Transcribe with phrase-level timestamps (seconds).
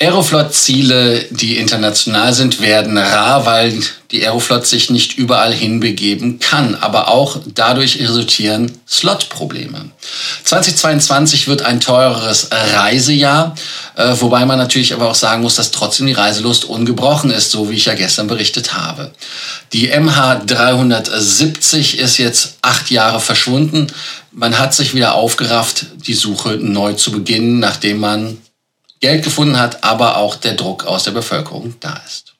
[0.00, 6.74] Aeroflot-Ziele, die international sind, werden rar, weil die Aeroflot sich nicht überall hinbegeben kann.
[6.74, 9.92] Aber auch dadurch resultieren Slot-Probleme.
[10.42, 13.54] 2022 wird ein teureres Reisejahr,
[13.94, 17.70] äh, wobei man natürlich aber auch sagen muss, dass trotzdem die Reiselust ungebrochen ist, so
[17.70, 19.12] wie ich ja gestern berichtet habe.
[19.72, 23.86] Die MH370 ist jetzt acht Jahre verschwunden.
[24.32, 28.38] Man hat sich wieder aufgerafft, die Suche neu zu beginnen, nachdem man
[29.04, 32.32] Geld gefunden hat, aber auch der Druck aus der Bevölkerung da ist.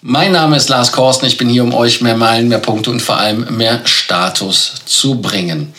[0.00, 1.26] Mein Name ist Lars Korsten.
[1.26, 5.20] Ich bin hier, um euch mehr Meilen, mehr Punkte und vor allem mehr Status zu
[5.20, 5.74] bringen.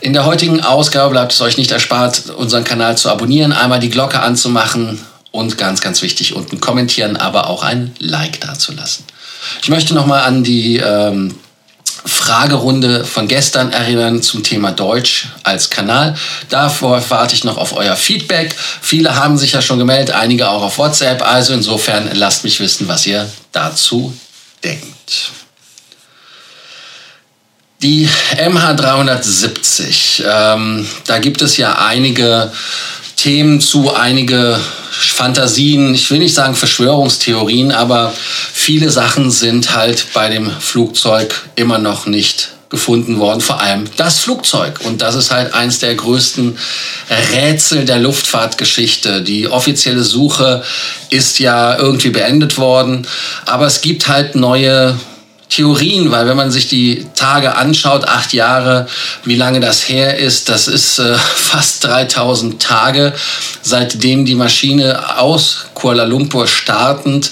[0.00, 3.88] In der heutigen Ausgabe bleibt es euch nicht erspart, unseren Kanal zu abonnieren, einmal die
[3.88, 9.06] Glocke anzumachen und ganz, ganz wichtig, unten kommentieren, aber auch ein Like dazulassen.
[9.62, 11.34] Ich möchte nochmal an die ähm,
[12.06, 16.16] Fragerunde von gestern erinnern zum Thema Deutsch als Kanal.
[16.48, 18.54] Davor warte ich noch auf euer Feedback.
[18.80, 21.22] Viele haben sich ja schon gemeldet, einige auch auf WhatsApp.
[21.22, 24.16] Also insofern lasst mich wissen, was ihr dazu
[24.62, 25.32] denkt.
[27.82, 32.50] Die MH370, ähm, da gibt es ja einige
[33.26, 34.56] Themen zu, einige
[34.92, 38.14] Fantasien, ich will nicht sagen Verschwörungstheorien, aber
[38.52, 44.20] viele Sachen sind halt bei dem Flugzeug immer noch nicht gefunden worden, vor allem das
[44.20, 44.78] Flugzeug.
[44.84, 46.56] Und das ist halt eins der größten
[47.32, 49.22] Rätsel der Luftfahrtgeschichte.
[49.22, 50.62] Die offizielle Suche
[51.10, 53.08] ist ja irgendwie beendet worden,
[53.44, 54.96] aber es gibt halt neue
[55.48, 58.88] Theorien, weil wenn man sich die Tage anschaut, acht Jahre,
[59.24, 63.12] wie lange das her ist, das ist äh, fast 3000 Tage,
[63.62, 67.30] seitdem die Maschine aus Kuala Lumpur startend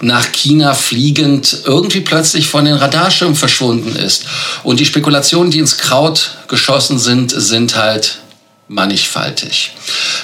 [0.00, 4.24] nach China fliegend irgendwie plötzlich von den Radarschirmen verschwunden ist.
[4.62, 8.18] Und die Spekulationen, die ins Kraut geschossen sind, sind halt
[8.68, 9.72] mannigfaltig.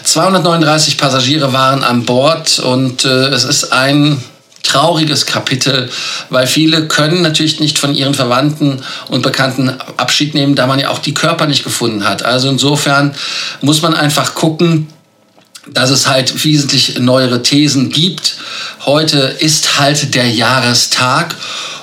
[0.04, 4.22] 239 Passagiere waren an Bord und äh, es ist ein
[4.62, 5.90] trauriges Kapitel,
[6.30, 10.90] weil viele können natürlich nicht von ihren Verwandten und Bekannten Abschied nehmen, da man ja
[10.90, 12.24] auch die Körper nicht gefunden hat.
[12.24, 13.14] Also insofern
[13.60, 14.88] muss man einfach gucken,
[15.68, 18.36] dass es halt wesentlich neuere Thesen gibt.
[18.84, 21.36] Heute ist halt der Jahrestag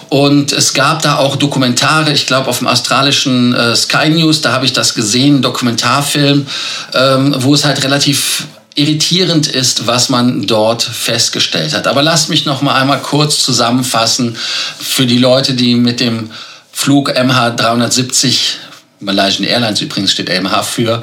[0.09, 4.51] und es gab da auch Dokumentare, ich glaube auf dem australischen äh, Sky News, da
[4.51, 6.47] habe ich das gesehen, Dokumentarfilm,
[6.94, 8.47] ähm, wo es halt relativ
[8.79, 11.88] irritierend ist, was man dort festgestellt hat.
[11.88, 14.38] Aber lasst mich noch mal einmal kurz zusammenfassen
[14.79, 16.31] für die Leute, die mit dem
[16.72, 18.56] Flug MH370
[19.01, 21.01] Malaysian Airlines übrigens steht MH für,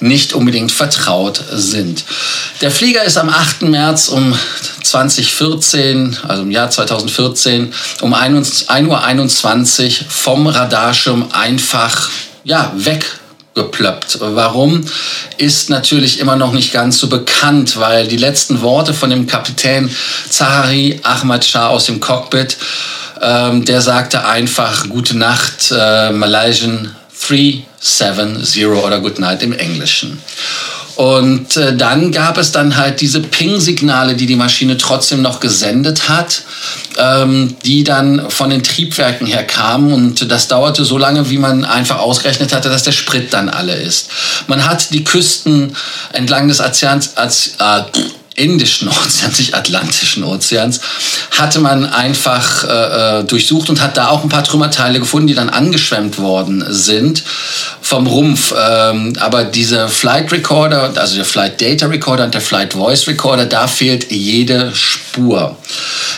[0.00, 2.04] nicht unbedingt vertraut sind.
[2.62, 3.62] Der Flieger ist am 8.
[3.62, 4.34] März um
[4.82, 12.08] 2014, also im Jahr 2014, um 1.21 Uhr vom Radarschirm einfach
[12.44, 13.04] ja, weg
[13.54, 14.18] geplöppt.
[14.20, 14.84] Warum
[15.38, 19.90] ist natürlich immer noch nicht ganz so bekannt, weil die letzten Worte von dem Kapitän
[20.28, 22.56] Zahari Ahmad Shah aus dem Cockpit,
[23.22, 26.94] ähm, der sagte einfach Gute Nacht, äh, Malaysian
[27.26, 30.20] 370 oder Good Night im Englischen.
[30.96, 36.08] Und äh, dann gab es dann halt diese Ping-Signale, die die Maschine trotzdem noch gesendet
[36.08, 36.42] hat,
[36.98, 39.92] ähm, die dann von den Triebwerken her kamen.
[39.92, 43.74] Und das dauerte so lange, wie man einfach ausgerechnet hatte, dass der Sprit dann alle
[43.74, 44.08] ist.
[44.46, 45.74] Man hat die Küsten
[46.12, 47.14] entlang des Ozeans,
[47.58, 47.82] äh,
[48.36, 50.80] Indischen Ozeans, nicht Atlantischen Ozeans,
[51.30, 55.34] hatte man einfach äh, äh, durchsucht und hat da auch ein paar Trümmerteile gefunden, die
[55.34, 57.22] dann angeschwemmt worden sind
[57.84, 58.54] vom Rumpf.
[58.58, 63.44] Ähm, aber dieser Flight Recorder, also der Flight Data Recorder und der Flight Voice Recorder,
[63.44, 65.56] da fehlt jede Spur.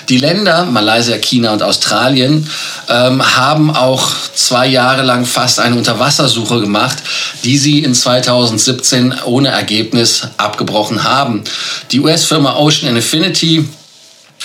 [0.09, 2.49] Die Länder, Malaysia, China und Australien,
[2.89, 6.99] ähm, haben auch zwei Jahre lang fast eine Unterwassersuche gemacht,
[7.43, 11.43] die sie in 2017 ohne Ergebnis abgebrochen haben.
[11.91, 13.69] Die US-Firma Ocean Infinity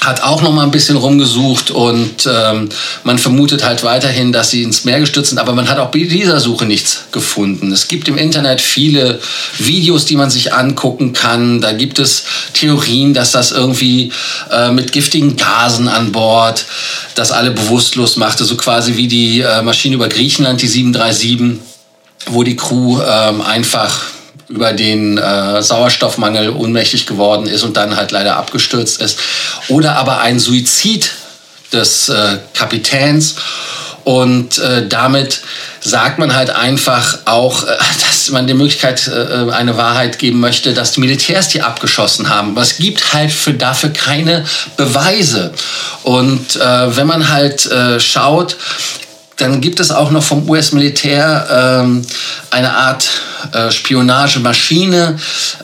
[0.01, 2.69] hat auch noch mal ein bisschen rumgesucht und ähm,
[3.03, 5.99] man vermutet halt weiterhin, dass sie ins Meer gestürzt sind, aber man hat auch bei
[5.99, 7.71] dieser Suche nichts gefunden.
[7.71, 9.19] Es gibt im Internet viele
[9.59, 11.61] Videos, die man sich angucken kann.
[11.61, 12.23] Da gibt es
[12.53, 14.11] Theorien, dass das irgendwie
[14.51, 16.65] äh, mit giftigen Gasen an Bord
[17.13, 21.59] das alle bewusstlos machte, so quasi wie die äh, Maschine über Griechenland, die 737,
[22.25, 24.01] wo die Crew ähm, einfach
[24.51, 29.19] über den äh, Sauerstoffmangel ohnmächtig geworden ist und dann halt leider abgestürzt ist.
[29.69, 31.11] Oder aber ein Suizid
[31.71, 33.35] des äh, Kapitäns.
[34.03, 35.41] Und äh, damit
[35.79, 37.67] sagt man halt einfach auch, äh,
[38.07, 42.51] dass man die Möglichkeit äh, eine Wahrheit geben möchte, dass die Militärs die abgeschossen haben.
[42.51, 44.45] Aber es gibt halt für, dafür keine
[44.75, 45.53] Beweise.
[46.03, 48.57] Und äh, wenn man halt äh, schaut,
[49.37, 52.03] dann gibt es auch noch vom US-Militär ähm,
[52.51, 53.09] eine Art
[53.53, 55.17] äh, Spionagemaschine,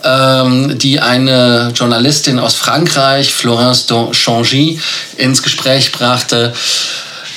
[0.03, 4.79] ähm, die eine Journalistin aus Frankreich, Florence Changy,
[5.17, 6.53] ins Gespräch brachte.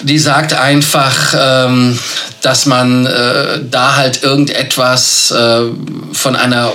[0.03, 1.99] Die sagt einfach, ähm,
[2.41, 5.63] dass man äh, da halt irgendetwas äh,
[6.13, 6.73] von einer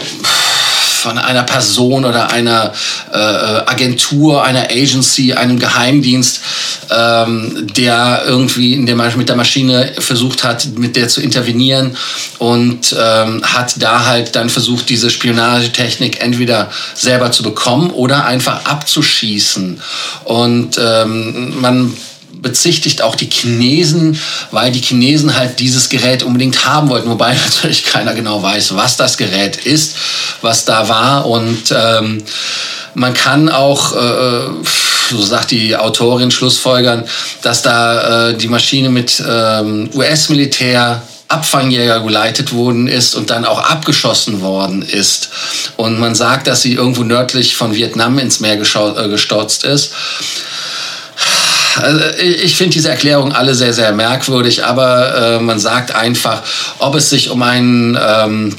[1.05, 2.73] von einer Person oder einer
[3.13, 6.41] äh, Agentur, einer Agency, einem Geheimdienst,
[6.89, 11.95] ähm, der irgendwie in der, mit der Maschine versucht hat, mit der zu intervenieren
[12.39, 18.65] und ähm, hat da halt dann versucht, diese Spionagetechnik entweder selber zu bekommen oder einfach
[18.65, 19.79] abzuschießen.
[20.23, 21.93] Und ähm, man
[22.45, 24.19] bezichtigt auch die Chinesen,
[24.51, 28.97] weil die Chinesen halt dieses Gerät unbedingt haben wollten, wobei natürlich keiner genau weiß, was
[28.97, 29.95] das Gerät ist,
[30.41, 32.23] was da war und ähm,
[32.93, 34.47] man kann auch, äh,
[35.09, 37.03] so sagt die Autorin, Schlussfolgern,
[37.41, 43.59] dass da äh, die Maschine mit ähm, US-Militär Abfangjäger geleitet worden ist und dann auch
[43.59, 45.29] abgeschossen worden ist.
[45.75, 49.91] Und man sagt, dass sie irgendwo nördlich von Vietnam ins Meer äh, gestürzt ist.
[51.81, 56.41] Also ich finde diese Erklärung alle sehr, sehr merkwürdig, aber äh, man sagt einfach,
[56.79, 58.55] ob es sich um einen ähm,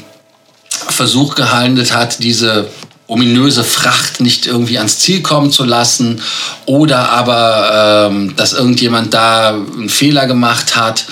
[0.89, 2.69] Versuch gehandelt hat, diese
[3.07, 6.21] ominöse Fracht nicht irgendwie ans Ziel kommen zu lassen
[6.65, 11.05] oder aber, ähm, dass irgendjemand da einen Fehler gemacht hat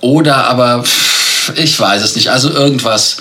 [0.00, 0.84] oder aber
[1.56, 2.30] ich weiß es nicht.
[2.30, 3.18] Also irgendwas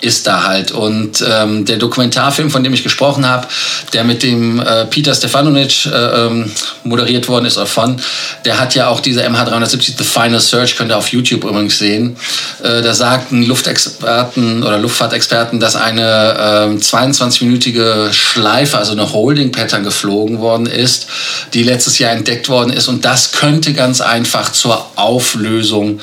[0.00, 0.72] ist da halt.
[0.72, 3.46] Und ähm, der Dokumentarfilm, von dem ich gesprochen habe,
[3.92, 6.50] der mit dem äh, Peter Stefanovic äh, ähm,
[6.84, 8.00] moderiert worden ist, von,
[8.44, 12.16] der hat ja auch diese MH370 The Final Search, könnt ihr auf YouTube übrigens sehen.
[12.62, 20.40] Äh, da sagten Luftexperten oder Luftfahrtexperten, dass eine äh, 22-minütige Schleife, also eine Holding-Pattern geflogen
[20.40, 21.06] worden ist,
[21.54, 22.88] die letztes Jahr entdeckt worden ist.
[22.88, 26.00] Und das könnte ganz einfach zur Auflösung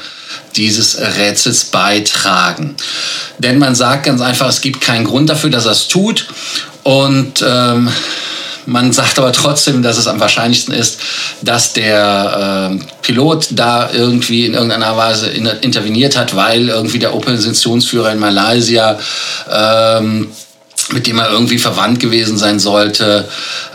[0.56, 2.75] dieses Rätsels beitragen.
[3.38, 6.28] Denn man sagt ganz einfach, es gibt keinen Grund dafür, dass er es tut.
[6.83, 7.89] Und ähm,
[8.66, 11.00] man sagt aber trotzdem, dass es am wahrscheinlichsten ist,
[11.42, 17.16] dass der äh, Pilot da irgendwie in irgendeiner Weise in, interveniert hat, weil irgendwie der
[17.16, 19.00] Oppositionsführer in Malaysia
[19.51, 20.31] ähm,
[20.91, 23.27] mit dem er irgendwie verwandt gewesen sein sollte,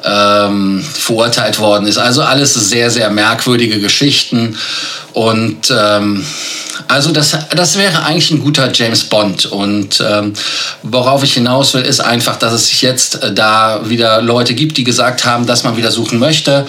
[0.04, 1.98] ähm, verurteilt worden ist.
[1.98, 4.56] Also alles sehr, sehr merkwürdige Geschichten.
[5.12, 6.24] Und ähm,
[6.88, 9.46] also das, das wäre eigentlich ein guter James Bond.
[9.46, 10.34] Und ähm,
[10.82, 14.76] worauf ich hinaus will, ist einfach, dass es sich jetzt äh, da wieder Leute gibt,
[14.76, 16.66] die gesagt haben, dass man wieder suchen möchte.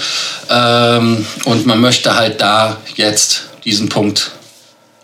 [0.50, 4.32] Ähm, und man möchte halt da jetzt diesen Punkt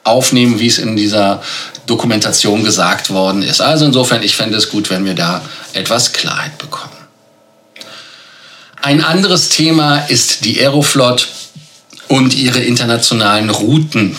[0.03, 1.41] aufnehmen, wie es in dieser
[1.85, 3.61] Dokumentation gesagt worden ist.
[3.61, 5.41] Also insofern, ich fände es gut, wenn wir da
[5.73, 6.91] etwas Klarheit bekommen.
[8.81, 11.29] Ein anderes Thema ist die Aeroflot
[12.09, 14.17] und ihre internationalen Routen.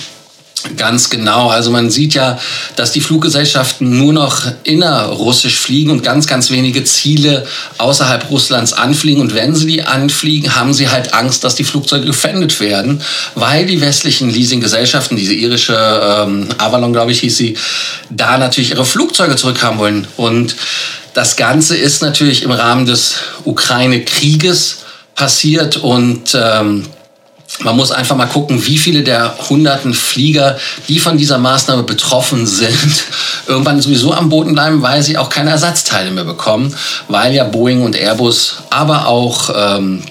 [0.77, 1.51] Ganz genau.
[1.51, 2.39] Also man sieht ja,
[2.77, 7.47] dass die Fluggesellschaften nur noch innerrussisch fliegen und ganz, ganz wenige Ziele
[7.77, 9.21] außerhalb Russlands anfliegen.
[9.21, 13.03] Und wenn sie die anfliegen, haben sie halt Angst, dass die Flugzeuge gefändet werden,
[13.35, 17.59] weil die westlichen Leasinggesellschaften, diese irische ähm, Avalon, glaube ich, hieß sie,
[18.09, 20.07] da natürlich ihre Flugzeuge zurückhaben wollen.
[20.17, 20.57] Und
[21.13, 24.79] das Ganze ist natürlich im Rahmen des Ukraine-Krieges
[25.15, 26.87] passiert und ähm,
[27.61, 30.58] man muss einfach mal gucken, wie viele der hunderten Flieger,
[30.88, 33.05] die von dieser Maßnahme betroffen sind,
[33.46, 36.74] irgendwann sowieso am Boden bleiben, weil sie auch keine Ersatzteile mehr bekommen,
[37.08, 40.03] weil ja Boeing und Airbus, aber auch ähm,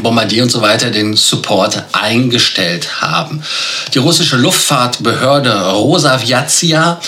[0.00, 3.42] Bombardier und so weiter den Support eingestellt haben.
[3.92, 7.00] Die russische Luftfahrtbehörde Rosaviatsia,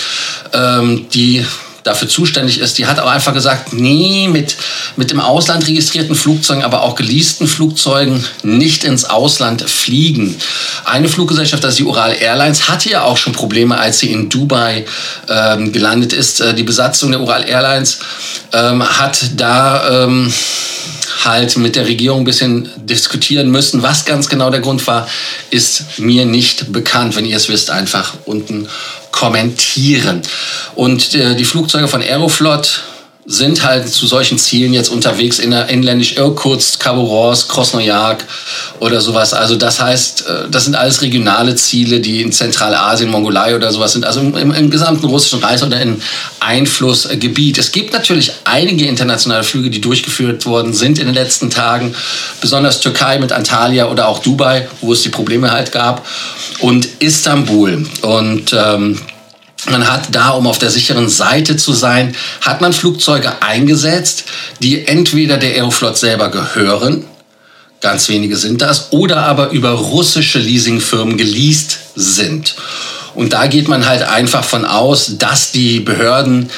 [0.52, 1.44] ähm, die
[1.84, 4.56] dafür zuständig ist, die hat auch einfach gesagt, nee, mit,
[4.96, 10.34] mit dem Ausland registrierten Flugzeugen, aber auch geleasten Flugzeugen nicht ins Ausland fliegen.
[10.84, 14.28] Eine Fluggesellschaft, das ist die Ural Airlines, hatte ja auch schon Probleme, als sie in
[14.28, 14.86] Dubai
[15.28, 16.40] ähm, gelandet ist.
[16.40, 18.00] Äh, die Besatzung der Ural Airlines
[18.52, 20.04] ähm, hat da...
[20.04, 20.32] Ähm,
[21.24, 23.82] halt mit der Regierung ein bisschen diskutieren müssen.
[23.82, 25.08] Was ganz genau der Grund war,
[25.50, 27.16] ist mir nicht bekannt.
[27.16, 28.68] Wenn ihr es wisst, einfach unten
[29.14, 30.22] kommentieren.
[30.74, 32.82] Und äh, die Flugzeuge von Aeroflot
[33.26, 38.26] sind halt zu solchen Zielen jetzt unterwegs in der inländisch Irkutsk, Khabarovsk, Krasnojarsk
[38.80, 39.32] oder sowas.
[39.32, 43.92] Also das heißt, äh, das sind alles regionale Ziele, die in Zentralasien, Mongolei oder sowas
[43.92, 46.02] sind, also im, im gesamten russischen Reich oder in
[46.40, 47.56] Einflussgebiet.
[47.56, 51.94] Es gibt natürlich einige internationale Flüge, die durchgeführt worden sind in den letzten Tagen,
[52.42, 56.06] besonders Türkei mit Antalya oder auch Dubai, wo es die Probleme halt gab
[56.60, 59.00] und Istanbul und ähm,
[59.70, 64.24] man hat da, um auf der sicheren Seite zu sein, hat man Flugzeuge eingesetzt,
[64.60, 67.04] die entweder der Aeroflot selber gehören,
[67.80, 72.54] ganz wenige sind das, oder aber über russische Leasingfirmen geleast sind.
[73.14, 76.50] Und da geht man halt einfach von aus, dass die Behörden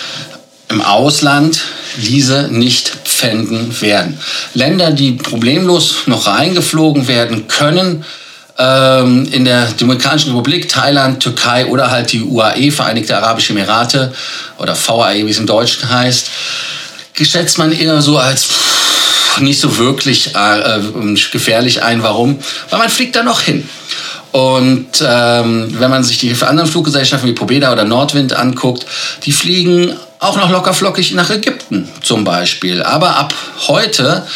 [0.68, 1.60] im Ausland
[1.98, 4.18] diese nicht pfänden werden.
[4.54, 8.04] Länder, die problemlos noch reingeflogen werden können,
[8.58, 14.12] ähm, in der Demokratischen Republik, Thailand, Türkei oder halt die UAE, Vereinigte Arabische Emirate
[14.58, 16.30] oder VAE, wie es im Deutschen heißt,
[17.14, 18.48] geschätzt man eher so als
[19.40, 20.80] nicht so wirklich äh,
[21.30, 22.02] gefährlich ein.
[22.02, 22.38] Warum?
[22.70, 23.68] Weil man fliegt da noch hin.
[24.32, 28.86] Und ähm, wenn man sich die anderen Fluggesellschaften wie Pobeda oder Nordwind anguckt,
[29.24, 32.82] die fliegen auch noch lockerflockig nach Ägypten zum Beispiel.
[32.82, 33.34] Aber ab
[33.68, 34.26] heute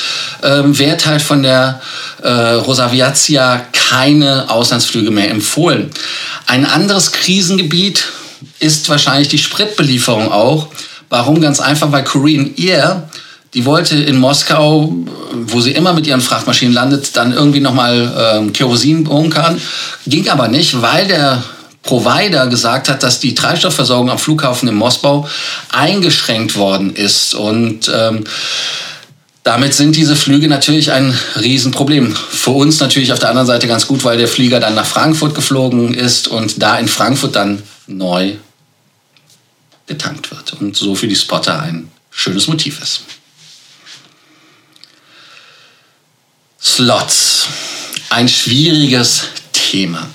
[0.42, 1.80] ähm, wird halt von der
[2.22, 5.90] äh, Rosaviazia keine Auslandsflüge mehr empfohlen.
[6.46, 8.04] Ein anderes Krisengebiet
[8.58, 10.68] ist wahrscheinlich die Spritbelieferung auch.
[11.08, 11.40] Warum?
[11.40, 13.08] Ganz einfach, weil Korean Air
[13.54, 14.94] die wollte in Moskau,
[15.32, 19.60] wo sie immer mit ihren Frachtmaschinen landet, dann irgendwie nochmal ähm, Kerosin bunkern.
[20.06, 21.42] Ging aber nicht, weil der
[21.82, 25.28] Provider gesagt hat, dass die Treibstoffversorgung am Flughafen in Moskau
[25.70, 27.34] eingeschränkt worden ist.
[27.34, 28.24] Und ähm,
[29.42, 32.14] damit sind diese Flüge natürlich ein Riesenproblem.
[32.14, 35.34] Für uns natürlich auf der anderen Seite ganz gut, weil der Flieger dann nach Frankfurt
[35.34, 38.34] geflogen ist und da in Frankfurt dann neu
[39.86, 40.52] getankt wird.
[40.60, 43.02] Und so für die Spotter ein schönes Motiv ist.
[46.62, 47.48] Slots.
[48.10, 49.22] Ein schwieriges
[49.52, 50.06] Thema.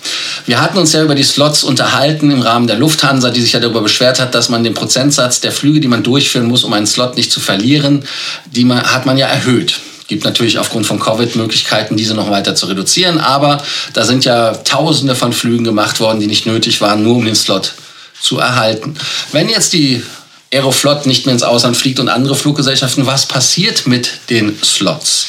[0.46, 3.60] Wir hatten uns ja über die Slots unterhalten im Rahmen der Lufthansa, die sich ja
[3.60, 6.86] darüber beschwert hat, dass man den Prozentsatz der Flüge, die man durchführen muss, um einen
[6.86, 8.04] Slot nicht zu verlieren,
[8.46, 9.80] die man, hat man ja erhöht.
[10.08, 14.52] Gibt natürlich aufgrund von Covid Möglichkeiten, diese noch weiter zu reduzieren, aber da sind ja
[14.52, 17.74] Tausende von Flügen gemacht worden, die nicht nötig waren, nur um den Slot
[18.22, 18.96] zu erhalten.
[19.32, 20.04] Wenn jetzt die
[20.54, 25.28] Aeroflot nicht mehr ins Ausland fliegt und andere Fluggesellschaften, was passiert mit den Slots?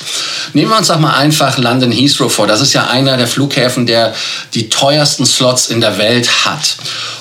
[0.52, 2.46] Nehmen wir uns doch mal einfach London Heathrow vor.
[2.46, 4.14] Das ist ja einer der Flughäfen, der
[4.54, 6.76] die teuersten Slots in der Welt hat.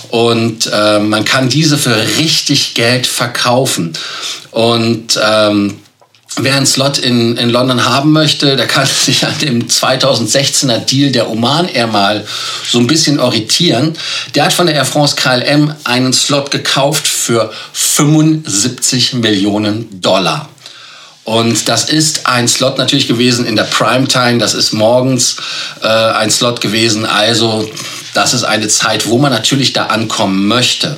[0.09, 3.93] Und äh, man kann diese für richtig Geld verkaufen.
[4.51, 5.79] Und ähm,
[6.37, 11.11] Wer einen Slot in, in London haben möchte, der kann sich an dem 2016er Deal
[11.11, 12.25] der Oman Air mal
[12.69, 13.95] so ein bisschen orientieren.
[14.35, 20.49] Der hat von der Air France KLM einen Slot gekauft für 75 Millionen Dollar.
[21.25, 24.37] Und das ist ein Slot natürlich gewesen in der Primetime.
[24.37, 25.37] Das ist morgens
[25.81, 27.05] äh, ein Slot gewesen.
[27.05, 27.69] Also
[28.13, 30.97] das ist eine Zeit, wo man natürlich da ankommen möchte.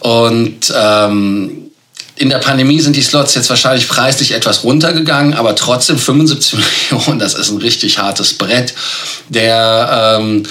[0.00, 1.70] Und ähm,
[2.16, 6.58] in der Pandemie sind die Slots jetzt wahrscheinlich preislich etwas runtergegangen, aber trotzdem 75
[6.90, 8.74] Millionen, das ist ein richtig hartes Brett.
[9.28, 10.42] Der ähm,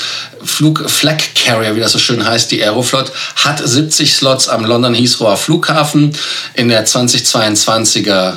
[0.43, 4.93] Flug Flag Carrier, wie das so schön heißt, die Aeroflot, hat 70 Slots am London
[4.93, 6.15] Heathrow Flughafen
[6.53, 8.35] in der 2022er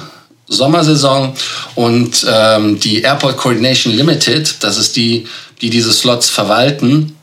[0.48, 1.34] Sommersaison
[1.74, 5.26] und ähm, die Airport Coordination Limited, das ist die,
[5.60, 7.16] die diese Slots verwalten,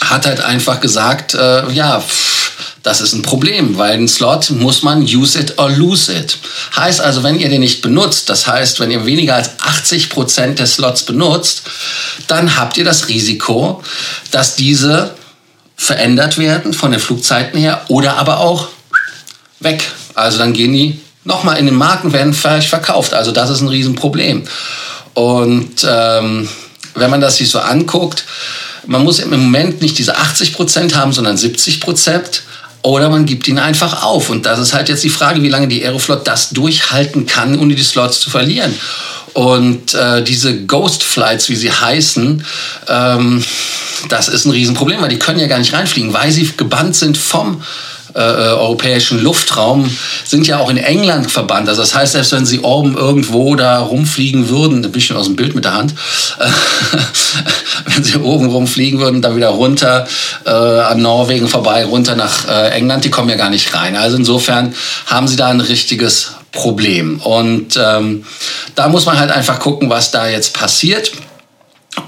[0.00, 2.02] hat halt einfach gesagt, äh, ja,
[2.82, 6.38] das ist ein Problem, weil ein Slot muss man use it or lose it.
[6.76, 10.58] Heißt also, wenn ihr den nicht benutzt, das heißt, wenn ihr weniger als 80 Prozent
[10.60, 11.62] des Slots benutzt,
[12.28, 13.82] dann habt ihr das Risiko,
[14.30, 15.14] dass diese
[15.76, 18.68] verändert werden von den Flugzeiten her oder aber auch
[19.60, 19.82] weg.
[20.14, 23.12] Also dann gehen die nochmal in den Markt und werden vielleicht verkauft.
[23.12, 24.44] Also das ist ein Riesenproblem.
[25.14, 26.48] Und ähm,
[26.94, 28.24] wenn man das sich so anguckt,
[28.86, 32.42] man muss im Moment nicht diese 80 Prozent haben, sondern 70 Prozent.
[32.82, 34.30] Oder man gibt ihn einfach auf.
[34.30, 37.74] Und das ist halt jetzt die Frage, wie lange die Aeroflot das durchhalten kann, ohne
[37.74, 38.72] die Slots zu verlieren.
[39.32, 42.44] Und äh, diese Ghost Flights, wie sie heißen,
[42.88, 43.44] ähm,
[44.08, 47.18] das ist ein Riesenproblem, weil die können ja gar nicht reinfliegen, weil sie gebannt sind
[47.18, 47.62] vom
[48.16, 49.94] äh, äh, europäischen Luftraum
[50.24, 51.68] sind ja auch in England verbannt.
[51.68, 55.36] Also das heißt, selbst wenn sie oben irgendwo da rumfliegen würden, ein bisschen aus dem
[55.36, 55.94] Bild mit der Hand,
[56.38, 56.46] äh,
[57.84, 60.06] wenn sie oben rumfliegen würden, dann wieder runter
[60.46, 63.96] äh, an Norwegen vorbei, runter nach äh, England, die kommen ja gar nicht rein.
[63.96, 67.20] Also insofern haben sie da ein richtiges Problem.
[67.20, 68.24] Und ähm,
[68.74, 71.12] da muss man halt einfach gucken, was da jetzt passiert.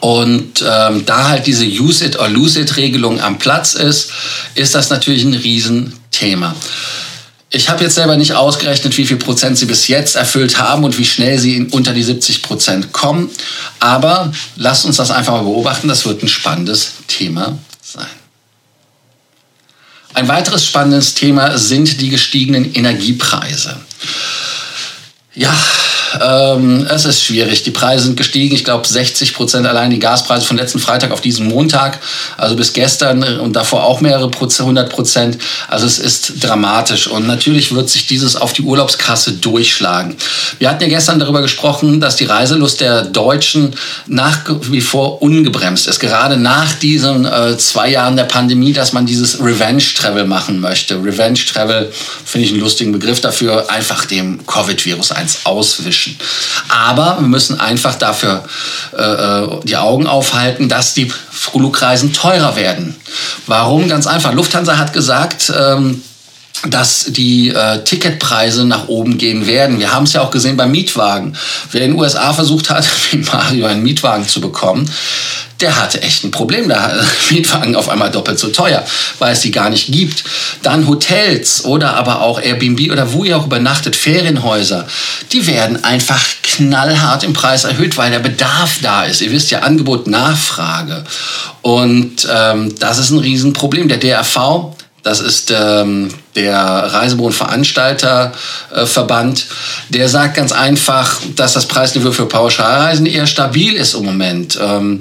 [0.00, 4.10] Und ähm, da halt diese Use it or lose it Regelung am Platz ist,
[4.54, 6.54] ist das natürlich ein Riesenthema.
[7.50, 10.98] Ich habe jetzt selber nicht ausgerechnet, wie viel Prozent sie bis jetzt erfüllt haben und
[10.98, 13.30] wie schnell sie unter die 70 Prozent kommen.
[13.80, 15.88] Aber lasst uns das einfach mal beobachten.
[15.88, 18.06] Das wird ein spannendes Thema sein.
[20.12, 23.76] Ein weiteres spannendes Thema sind die gestiegenen Energiepreise.
[25.34, 25.56] Ja,
[26.20, 27.62] ähm, es ist schwierig.
[27.62, 28.54] Die Preise sind gestiegen.
[28.54, 31.98] Ich glaube 60 Prozent allein die Gaspreise von letzten Freitag auf diesen Montag,
[32.36, 35.38] also bis gestern und davor auch mehrere Prozent, 100 Prozent.
[35.68, 40.16] Also es ist dramatisch und natürlich wird sich dieses auf die Urlaubskasse durchschlagen.
[40.58, 43.74] Wir hatten ja gestern darüber gesprochen, dass die Reiselust der Deutschen
[44.06, 44.38] nach
[44.70, 46.00] wie vor ungebremst ist.
[46.00, 50.96] Gerade nach diesen äh, zwei Jahren der Pandemie, dass man dieses Revenge Travel machen möchte.
[50.96, 51.92] Revenge Travel
[52.24, 56.07] finde ich einen lustigen Begriff dafür, einfach dem Covid-Virus eins auswischen.
[56.68, 58.44] Aber wir müssen einfach dafür
[58.96, 62.96] äh, äh, die Augen aufhalten, dass die Flugreisen teurer werden.
[63.46, 63.88] Warum?
[63.88, 64.32] Ganz einfach.
[64.32, 66.02] Lufthansa hat gesagt, ähm,
[66.66, 69.78] dass die äh, Ticketpreise nach oben gehen werden.
[69.78, 71.36] Wir haben es ja auch gesehen beim Mietwagen.
[71.70, 74.90] Wer in den USA versucht hat, wie Mario einen Mietwagen zu bekommen,
[75.60, 76.68] der hatte echt ein Problem.
[76.68, 77.00] Da
[77.30, 78.84] Mietwagen auf einmal doppelt so teuer,
[79.18, 80.24] weil es die gar nicht gibt.
[80.62, 84.86] Dann Hotels oder aber auch Airbnb oder wo ihr auch übernachtet, Ferienhäuser,
[85.32, 89.20] die werden einfach knallhart im Preis erhöht, weil der Bedarf da ist.
[89.20, 91.04] Ihr wisst ja, Angebot, Nachfrage.
[91.62, 93.88] Und ähm, das ist ein Riesenproblem.
[93.88, 99.46] Der DRV das ist ähm, der Reisebüro-Veranstalterverband.
[99.88, 104.98] Der sagt ganz einfach, dass das Preisniveau für Pauschalreisen eher stabil ist im Moment ähm,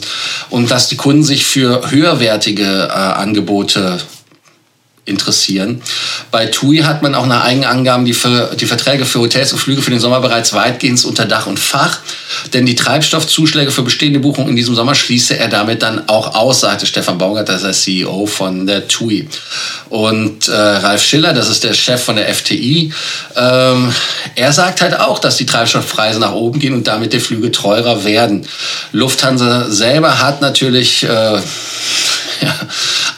[0.50, 4.00] und dass die Kunden sich für höherwertige äh, Angebote
[5.08, 5.82] interessieren.
[6.32, 9.60] Bei TUI hat man auch nach eigenen Angaben die, für, die Verträge für Hotels und
[9.60, 12.00] Flüge für den Sommer bereits weitgehend unter Dach und Fach.
[12.54, 16.62] Denn die Treibstoffzuschläge für bestehende Buchungen in diesem Sommer schließe er damit dann auch aus,
[16.62, 19.28] sagte Stefan Baumgart, das ist der CEO von der TUI.
[19.90, 22.92] Und äh, Ralf Schiller, das ist der Chef von der FTI,
[23.36, 23.94] ähm,
[24.36, 28.04] er sagt halt auch, dass die Treibstoffpreise nach oben gehen und damit die Flüge teurer
[28.04, 28.46] werden.
[28.92, 31.40] Lufthansa selber hat natürlich äh,
[32.42, 32.56] ja,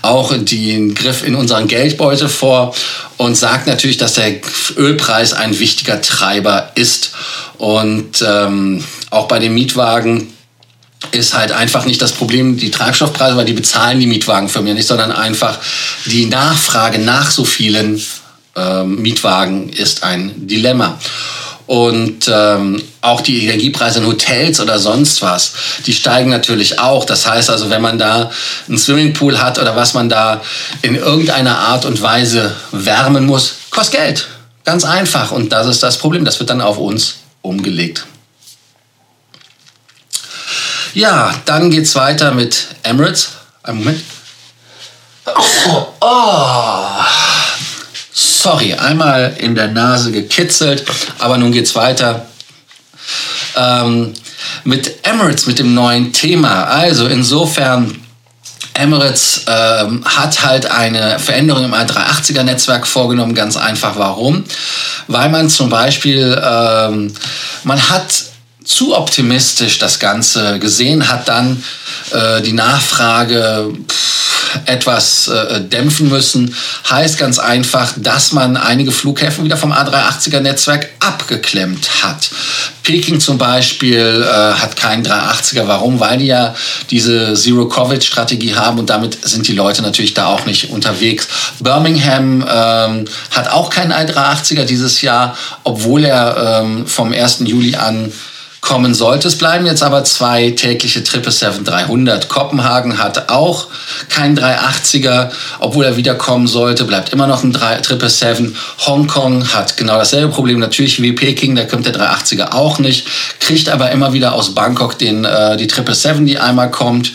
[0.02, 2.76] auch den Griff in unseren Geldbeutel vor
[3.18, 4.36] und sagt natürlich, dass der
[4.78, 7.12] Ölpreis ein wichtiger Treiber ist.
[7.58, 10.34] Und ähm, auch bei den Mietwagen
[11.12, 14.88] ist halt einfach nicht das Problem die Treibstoffpreise, weil die bezahlen die Mietwagenfirmen ja nicht,
[14.88, 15.58] sondern einfach
[16.06, 18.02] die Nachfrage nach so vielen
[18.56, 21.00] ähm, Mietwagen ist ein Dilemma.
[21.70, 25.54] Und ähm, auch die Energiepreise in Hotels oder sonst was,
[25.86, 27.06] die steigen natürlich auch.
[27.06, 28.32] Das heißt also, wenn man da
[28.68, 30.42] einen Swimmingpool hat oder was man da
[30.82, 34.28] in irgendeiner Art und Weise wärmen muss, kostet Geld.
[34.66, 35.30] Ganz einfach.
[35.30, 36.26] Und das ist das Problem.
[36.26, 38.08] Das wird dann auf uns umgelegt.
[40.96, 43.30] Ja, dann geht's weiter mit Emirates.
[43.62, 44.04] Einen Moment.
[45.68, 45.86] Oh.
[46.02, 47.39] oh
[48.42, 50.86] sorry, einmal in der Nase gekitzelt,
[51.20, 52.28] aber nun geht's weiter.
[53.56, 54.14] Ähm,
[54.64, 56.66] mit Emirates, mit dem neuen Thema.
[56.66, 58.00] Also insofern,
[58.74, 63.36] Emirates ähm, hat halt eine Veränderung im A380er-Netzwerk vorgenommen.
[63.36, 64.46] Ganz einfach, warum?
[65.08, 67.14] Weil man zum Beispiel, ähm,
[67.64, 68.29] man hat
[68.70, 71.64] zu optimistisch das Ganze gesehen, hat dann
[72.12, 76.56] äh, die Nachfrage pff, etwas äh, dämpfen müssen.
[76.90, 82.30] Heißt ganz einfach, dass man einige Flughäfen wieder vom A380er-Netzwerk abgeklemmt hat.
[82.84, 85.68] Peking zum Beispiel äh, hat keinen 380er.
[85.68, 86.00] Warum?
[86.00, 86.56] Weil die ja
[86.92, 91.28] diese Zero-Covid-Strategie haben und damit sind die Leute natürlich da auch nicht unterwegs.
[91.60, 97.40] Birmingham ähm, hat auch keinen i380er dieses Jahr, obwohl er ähm, vom 1.
[97.46, 98.12] Juli an
[98.62, 99.28] kommen sollte.
[99.28, 102.28] Es bleiben jetzt aber zwei tägliche 777-300.
[102.28, 103.68] Kopenhagen hat auch
[104.10, 108.56] keinen 380er, obwohl er wiederkommen sollte, bleibt immer noch ein 777.
[108.86, 113.08] Hongkong hat genau dasselbe Problem, natürlich wie Peking, da kommt der 380er auch nicht,
[113.40, 117.14] kriegt aber immer wieder aus Bangkok den, äh, die 777, die einmal kommt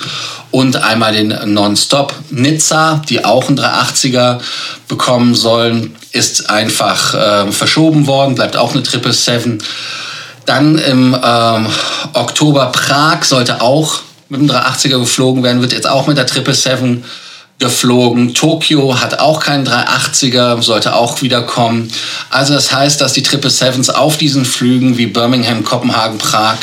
[0.50, 2.14] und einmal den Nonstop.
[2.30, 4.40] Nizza, die auch einen 380er
[4.88, 9.58] bekommen sollen, ist einfach äh, verschoben worden, bleibt auch eine 777.
[10.46, 11.66] Dann im ähm,
[12.12, 17.04] Oktober Prag sollte auch mit dem 380er geflogen werden, wird jetzt auch mit der 777
[17.58, 18.34] geflogen.
[18.34, 21.90] Tokio hat auch keinen 380er, sollte auch wiederkommen.
[22.30, 26.56] Also das heißt, dass die 777s auf diesen Flügen wie Birmingham, Kopenhagen, Prag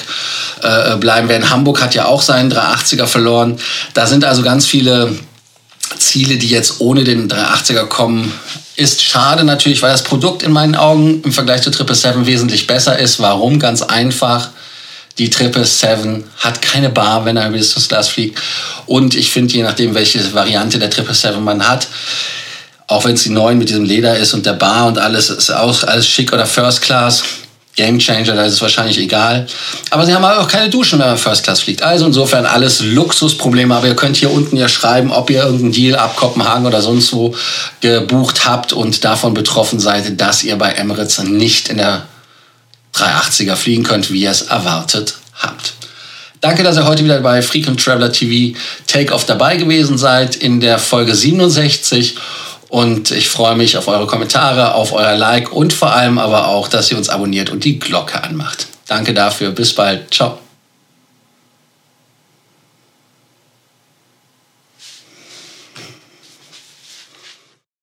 [0.61, 1.49] äh, bleiben werden.
[1.49, 3.57] Hamburg hat ja auch seinen 380er verloren.
[3.93, 5.15] Da sind also ganz viele
[5.97, 8.33] Ziele, die jetzt ohne den 380er kommen,
[8.75, 12.97] ist schade natürlich, weil das Produkt in meinen Augen im Vergleich zu 777 wesentlich besser
[12.97, 13.19] ist.
[13.19, 13.59] Warum?
[13.59, 14.49] Ganz einfach.
[15.17, 18.39] Die 777 hat keine Bar, wenn er Business Class fliegt.
[18.85, 21.87] Und ich finde, je nachdem, welche Variante der 777 man hat,
[22.87, 25.49] auch wenn es die neuen mit diesem Leder ist und der Bar und alles, ist
[25.49, 27.23] auch alles schick oder First Class,
[27.75, 29.47] Game Changer, da ist es wahrscheinlich egal.
[29.91, 31.81] Aber sie haben auch keine Duschen, wenn man First Class fliegt.
[31.81, 33.73] Also insofern alles Luxusprobleme.
[33.73, 37.13] Aber ihr könnt hier unten ja schreiben, ob ihr irgendeinen Deal ab Kopenhagen oder sonst
[37.13, 37.33] wo
[37.79, 42.07] gebucht habt und davon betroffen seid, dass ihr bei Emirates nicht in der
[42.95, 45.73] 380er fliegen könnt, wie ihr es erwartet habt.
[46.41, 48.57] Danke, dass ihr heute wieder bei Frequent Traveler TV
[48.87, 52.15] Take-Off dabei gewesen seid in der Folge 67.
[52.71, 56.69] Und ich freue mich auf eure Kommentare, auf euer Like und vor allem aber auch,
[56.69, 58.67] dass ihr uns abonniert und die Glocke anmacht.
[58.87, 59.51] Danke dafür.
[59.51, 60.13] Bis bald.
[60.13, 60.40] Ciao.